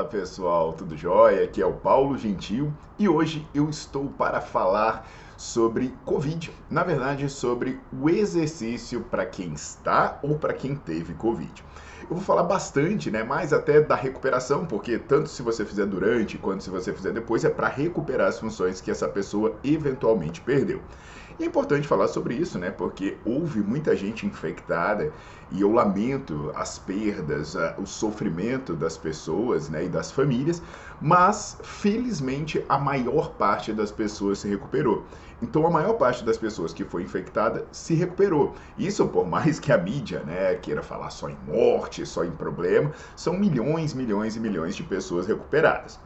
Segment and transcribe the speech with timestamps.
[0.00, 1.44] Fala pessoal, tudo jóia?
[1.44, 6.50] Aqui é o Paulo Gentil e hoje eu estou para falar sobre Covid.
[6.70, 11.62] Na verdade, sobre o exercício para quem está ou para quem teve Covid.
[12.08, 16.38] Eu vou falar bastante, né, mais até da recuperação, porque tanto se você fizer durante
[16.38, 20.80] quanto se você fizer depois é para recuperar as funções que essa pessoa eventualmente perdeu.
[21.40, 22.70] É importante falar sobre isso, né?
[22.70, 25.10] Porque houve muita gente infectada
[25.50, 30.62] e eu lamento as perdas, o sofrimento das pessoas né, e das famílias,
[31.00, 35.06] mas felizmente a maior parte das pessoas se recuperou.
[35.40, 38.54] Então a maior parte das pessoas que foi infectada se recuperou.
[38.76, 42.92] Isso por mais que a mídia né, queira falar só em morte, só em problema,
[43.16, 45.98] são milhões, milhões e milhões de pessoas recuperadas.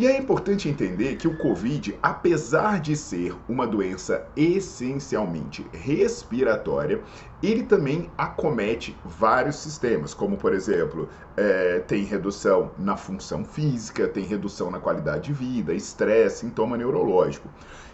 [0.00, 7.02] E é importante entender que o Covid, apesar de ser uma doença essencialmente respiratória,
[7.42, 11.06] ele também acomete vários sistemas, como por exemplo,
[11.36, 17.50] é, tem redução na função física, tem redução na qualidade de vida, estresse, sintoma neurológico.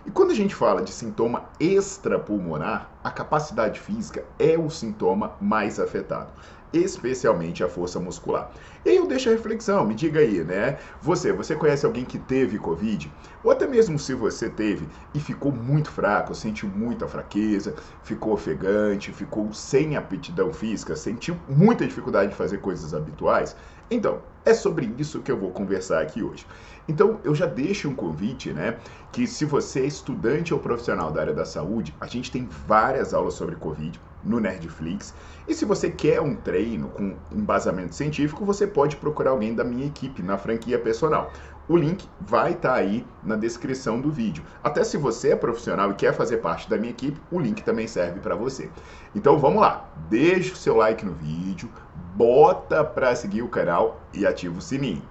[0.06, 5.80] E quando a gente fala de sintoma extrapulmonar, a capacidade física é o sintoma mais
[5.80, 6.30] afetado
[6.78, 8.50] especialmente a força muscular.
[8.84, 10.78] E aí eu deixo a reflexão, me diga aí, né?
[11.00, 13.12] Você, você conhece alguém que teve Covid?
[13.42, 19.12] Ou até mesmo se você teve e ficou muito fraco, sentiu muita fraqueza, ficou ofegante,
[19.12, 23.56] ficou sem aptidão física, sentiu muita dificuldade de fazer coisas habituais?
[23.90, 26.46] Então, é sobre isso que eu vou conversar aqui hoje.
[26.88, 28.78] Então, eu já deixo um convite, né?
[29.10, 33.12] Que se você é estudante ou profissional da área da saúde, a gente tem várias
[33.12, 35.12] aulas sobre Covid no Nerdflix.
[35.48, 39.86] E se você quer um treino com embasamento científico, você pode procurar alguém da minha
[39.86, 41.32] equipe na franquia personal.
[41.68, 44.44] O link vai estar tá aí na descrição do vídeo.
[44.62, 47.88] Até se você é profissional e quer fazer parte da minha equipe, o link também
[47.88, 48.70] serve para você.
[49.12, 51.68] Então vamos lá, deixa o seu like no vídeo,
[52.16, 55.02] bota para seguir o canal e ativa o sininho.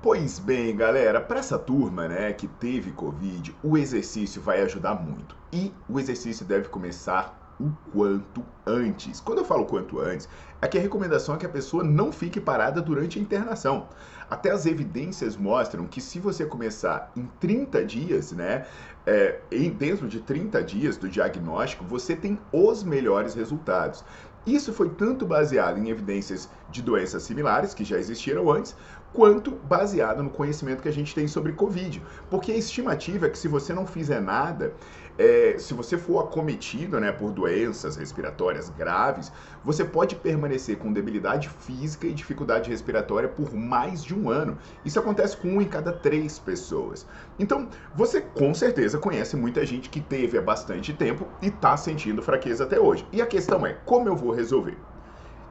[0.00, 5.34] Pois bem, galera, para essa turma, né, que teve Covid, o exercício vai ajudar muito.
[5.52, 9.20] E o exercício deve começar o quanto antes.
[9.20, 10.28] Quando eu falo quanto antes,
[10.60, 13.88] é que a recomendação é que a pessoa não fique parada durante a internação.
[14.28, 18.66] Até as evidências mostram que se você começar em 30 dias, né,
[19.06, 24.04] é, em, dentro de 30 dias do diagnóstico, você tem os melhores resultados.
[24.46, 28.76] Isso foi tanto baseado em evidências de doenças similares que já existiram antes,
[29.14, 32.02] quanto baseado no conhecimento que a gente tem sobre Covid.
[32.28, 34.74] Porque a estimativa é que se você não fizer nada,
[35.18, 39.32] é, se você for acometido né, por doenças respiratórias graves,
[39.64, 44.58] você pode permanecer com debilidade física e dificuldade respiratória por mais de um ano.
[44.84, 47.06] Isso acontece com um em cada três pessoas.
[47.38, 52.22] Então, você com certeza conhece muita gente que teve há bastante tempo e está sentindo
[52.22, 53.06] fraqueza até hoje.
[53.12, 54.76] E a questão é, como eu vou resolver?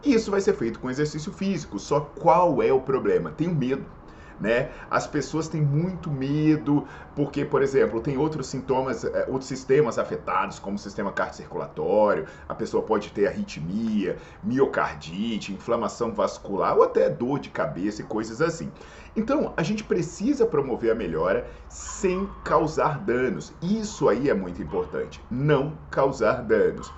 [0.04, 1.80] Isso vai ser feito com exercício físico.
[1.80, 3.32] Só qual é o problema?
[3.32, 3.86] Tenho medo.
[4.44, 4.72] Né?
[4.92, 6.86] As pessoas têm muito medo
[7.16, 12.54] porque, por exemplo, tem outros sintomas, eh, outros sistemas afetados, como o sistema cardiocirculatório, a
[12.54, 18.70] pessoa pode ter arritmia, miocardite, inflamação vascular ou até dor de cabeça e coisas assim.
[19.16, 23.54] Então, a gente precisa promover a melhora sem causar danos.
[23.62, 26.92] Isso aí é muito importante, não causar danos.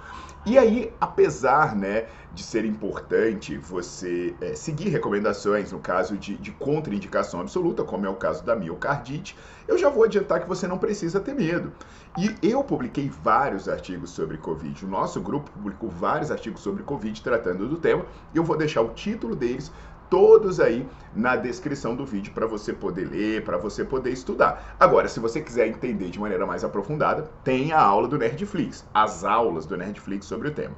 [0.45, 6.51] E aí, apesar né, de ser importante você é, seguir recomendações no caso de, de
[6.51, 9.35] contraindicação absoluta, como é o caso da miocardite,
[9.67, 11.71] eu já vou adiantar que você não precisa ter medo.
[12.15, 14.85] E eu publiquei vários artigos sobre Covid.
[14.85, 18.05] O nosso grupo publicou vários artigos sobre Covid tratando do tema.
[18.31, 19.71] E eu vou deixar o título deles
[20.09, 24.75] todos aí na descrição do vídeo para você poder ler, para você poder estudar.
[24.79, 29.23] Agora, se você quiser entender de maneira mais aprofundada, tem a aula do Nerdflix, as
[29.23, 30.75] aulas do Nerdflix sobre o tema.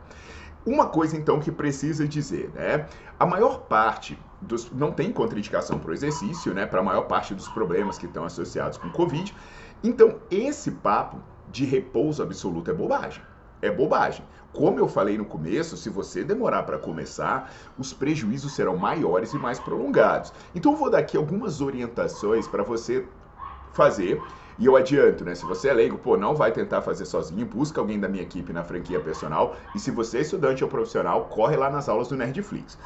[0.65, 2.87] Uma coisa então que precisa dizer, né?
[3.17, 6.65] A maior parte dos não tem contraindicação para o exercício, né?
[6.65, 9.33] Para a maior parte dos problemas que estão associados com Covid.
[9.83, 11.19] Então, esse papo
[11.49, 13.23] de repouso absoluto é bobagem.
[13.61, 14.25] É bobagem.
[14.57, 19.37] Como eu falei no começo, se você demorar para começar, os prejuízos serão maiores e
[19.37, 20.33] mais prolongados.
[20.55, 23.05] Então eu vou dar aqui algumas orientações para você
[23.71, 24.19] fazer.
[24.57, 25.35] E eu adianto, né?
[25.35, 28.51] Se você é leigo, pô, não vai tentar fazer sozinho, busca alguém da minha equipe
[28.51, 29.55] na franquia personal.
[29.75, 32.79] E se você é estudante ou profissional, corre lá nas aulas do Nerdflix.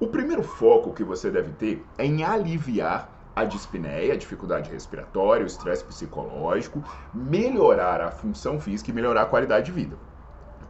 [0.00, 5.44] O primeiro foco que você deve ter é em aliviar a dispneia, a dificuldade respiratória,
[5.44, 6.82] o estresse psicológico,
[7.12, 9.98] melhorar a função física e melhorar a qualidade de vida.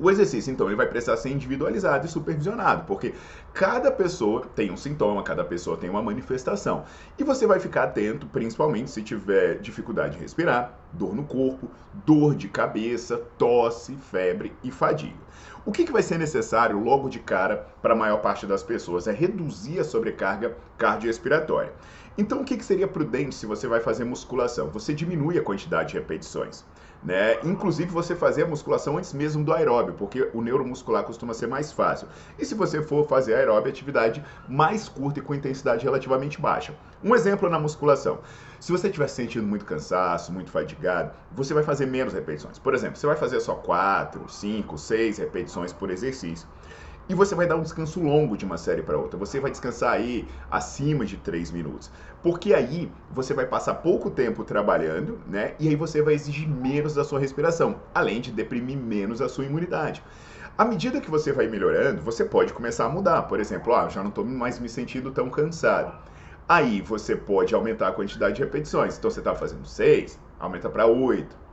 [0.00, 3.14] O exercício, então, ele vai precisar ser individualizado e supervisionado, porque
[3.52, 6.84] cada pessoa tem um sintoma, cada pessoa tem uma manifestação.
[7.18, 11.68] E você vai ficar atento, principalmente se tiver dificuldade de respirar, dor no corpo,
[12.06, 15.18] dor de cabeça, tosse, febre e fadiga.
[15.66, 19.08] O que, que vai ser necessário logo de cara para a maior parte das pessoas
[19.08, 21.72] é reduzir a sobrecarga cardiorrespiratória.
[22.16, 24.70] Então, o que, que seria prudente se você vai fazer musculação?
[24.70, 26.64] Você diminui a quantidade de repetições.
[27.02, 27.38] Né?
[27.44, 31.72] Inclusive você fazer a musculação antes mesmo do aeróbio, porque o neuromuscular costuma ser mais
[31.72, 32.08] fácil.
[32.38, 36.74] E se você for fazer aeróbio, atividade mais curta e com intensidade relativamente baixa.
[37.02, 38.18] Um exemplo na musculação.
[38.58, 42.58] Se você estiver sentindo muito cansaço, muito fadigado, você vai fazer menos repetições.
[42.58, 46.48] Por exemplo, você vai fazer só 4, 5, 6 repetições por exercício
[47.08, 49.18] e você vai dar um descanso longo de uma série para outra.
[49.18, 51.90] Você vai descansar aí acima de 3 minutos.
[52.22, 55.54] Porque aí você vai passar pouco tempo trabalhando, né?
[55.58, 59.46] E aí você vai exigir menos da sua respiração, além de deprimir menos a sua
[59.46, 60.04] imunidade.
[60.56, 63.22] À medida que você vai melhorando, você pode começar a mudar.
[63.22, 65.96] Por exemplo, ah, já não estou mais me sentindo tão cansado.
[66.46, 68.98] Aí você pode aumentar a quantidade de repetições.
[68.98, 71.47] Então você está fazendo 6, aumenta para 8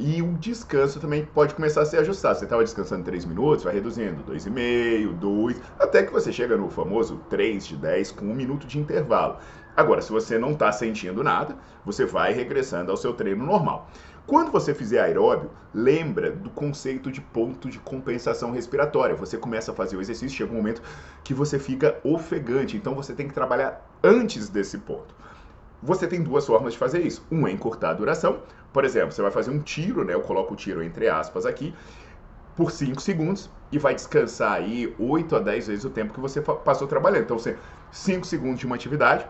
[0.00, 2.38] e o descanso também pode começar a ser ajustado.
[2.38, 7.20] Você estava descansando 3 minutos, vai reduzindo 2,5, 2, até que você chega no famoso
[7.28, 9.36] 3 de 10 com um minuto de intervalo.
[9.76, 11.54] Agora, se você não está sentindo nada,
[11.84, 13.90] você vai regressando ao seu treino normal.
[14.26, 19.14] Quando você fizer aeróbio, lembra do conceito de ponto de compensação respiratória.
[19.16, 20.82] Você começa a fazer o exercício, chega um momento
[21.22, 25.14] que você fica ofegante, então você tem que trabalhar antes desse ponto.
[25.82, 27.26] Você tem duas formas de fazer isso.
[27.30, 28.42] Um é encurtar a duração.
[28.72, 30.14] Por exemplo, você vai fazer um tiro, né?
[30.14, 31.74] Eu coloco o tiro entre aspas aqui,
[32.54, 36.40] por 5 segundos e vai descansar aí 8 a 10 vezes o tempo que você
[36.40, 37.22] passou trabalhando.
[37.22, 37.56] Então, você
[37.90, 39.26] 5 segundos de uma atividade,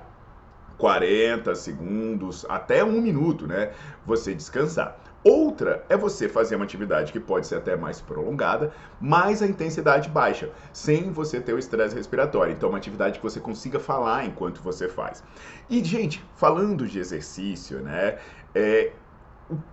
[0.78, 3.72] 40 segundos, até um minuto, né?
[4.04, 4.98] Você descansar.
[5.22, 10.08] Outra é você fazer uma atividade que pode ser até mais prolongada, mas a intensidade
[10.08, 12.54] baixa, sem você ter o estresse respiratório.
[12.54, 15.22] Então, uma atividade que você consiga falar enquanto você faz.
[15.68, 18.18] E, gente, falando de exercício, né?
[18.54, 18.92] É,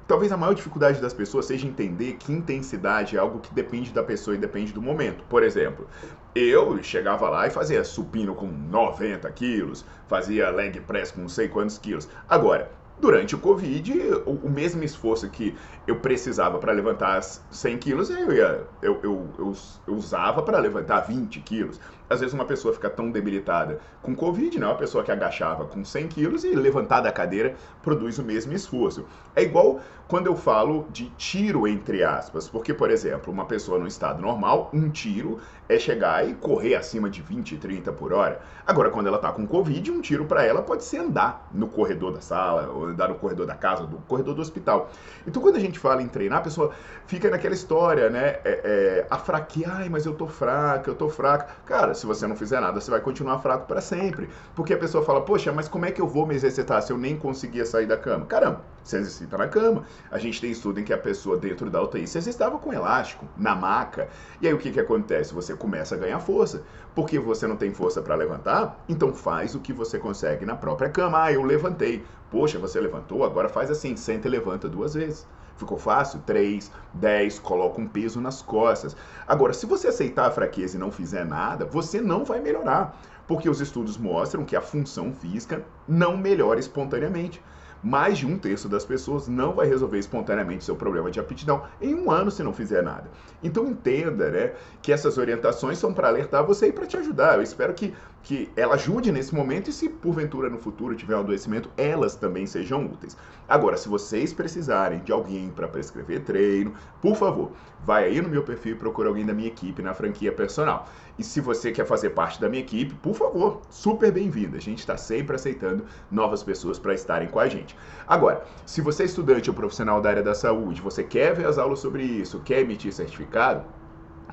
[0.06, 4.04] talvez a maior dificuldade das pessoas seja entender que intensidade é algo que depende da
[4.04, 5.24] pessoa e depende do momento.
[5.30, 5.88] Por exemplo,
[6.36, 11.48] eu chegava lá e fazia supino com 90 quilos, fazia leg press com não sei
[11.48, 12.10] quantos quilos.
[12.28, 13.94] Agora, durante o Covid,
[14.26, 19.36] o, o mesmo esforço que eu precisava para levantar 100 quilos, eu, ia, eu, eu,
[19.38, 19.54] eu,
[19.88, 21.80] eu usava para levantar 20 quilos.
[22.10, 24.66] Às vezes uma pessoa fica tão debilitada com Covid, né?
[24.66, 29.06] Uma pessoa que agachava com 100 quilos e levantar da cadeira produz o mesmo esforço.
[29.36, 33.88] É igual quando eu falo de tiro entre aspas, porque, por exemplo, uma pessoa no
[33.88, 38.40] estado normal, um tiro é chegar e correr acima de 20, 30 por hora.
[38.66, 42.14] Agora, quando ela está com Covid, um tiro para ela pode ser andar no corredor
[42.14, 44.90] da sala, ou andar no corredor da casa, no corredor do hospital.
[45.26, 46.72] Então, quando a gente fala em treinar, a pessoa
[47.06, 48.40] fica naquela história, né?
[48.46, 51.48] É, é, a fraquear, ai, mas eu tô fraca, eu tô fraca.
[51.66, 54.30] Cara, se você não fizer nada, você vai continuar fraco para sempre.
[54.56, 56.98] Porque a pessoa fala, poxa, mas como é que eu vou me exercitar se eu
[56.98, 58.26] nem conseguia sair da cama?
[58.26, 59.84] Caramba, você exercita na cama.
[60.10, 63.28] A gente tem estudo em que a pessoa dentro da UTI se exercitava com elástico,
[63.36, 64.08] na maca.
[64.40, 65.34] E aí o que, que acontece?
[65.34, 66.64] Você começa a ganhar força.
[66.96, 70.90] Porque você não tem força para levantar, então faz o que você consegue na própria
[70.90, 71.24] cama.
[71.24, 72.06] Ah, eu levantei.
[72.30, 75.28] Poxa, você levantou, agora faz assim, senta e levanta duas vezes.
[75.58, 76.22] Ficou fácil?
[76.26, 78.96] 3, 10, coloca um peso nas costas.
[79.28, 82.96] Agora, se você aceitar a fraqueza e não fizer nada, você não vai melhorar.
[83.28, 87.44] Porque os estudos mostram que a função física não melhora espontaneamente.
[87.84, 91.94] Mais de um terço das pessoas não vai resolver espontaneamente seu problema de aptidão em
[91.94, 93.10] um ano se não fizer nada.
[93.44, 97.36] Então entenda né, que essas orientações são para alertar você e para te ajudar.
[97.36, 97.94] Eu espero que,
[98.24, 102.46] que ela ajude nesse momento e se porventura no futuro tiver um adoecimento, elas também
[102.46, 103.16] sejam úteis.
[103.48, 107.52] Agora, se vocês precisarem de alguém para prescrever treino, por favor,
[107.86, 110.88] vai aí no meu perfil e procura alguém da minha equipe na franquia personal.
[111.18, 114.58] E se você quer fazer parte da minha equipe, por favor, super bem-vindo.
[114.58, 117.76] A gente está sempre aceitando novas pessoas para estarem com a gente.
[118.08, 121.58] Agora, se você é estudante ou profissional da área da saúde, você quer ver as
[121.58, 123.66] aulas sobre isso, quer emitir certificado,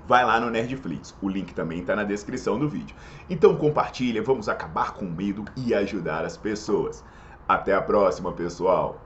[0.06, 1.14] vai lá no Nerdflix.
[1.20, 2.94] O link também está na descrição do vídeo.
[3.28, 7.04] Então compartilha, vamos acabar com o medo e ajudar as pessoas.
[7.48, 9.00] Até a próxima, pessoal!